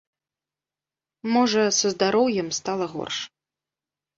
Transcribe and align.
Можа, 1.35 1.63
са 1.81 1.87
здароўем 1.93 2.47
стала 2.59 2.85
горш. 2.95 3.17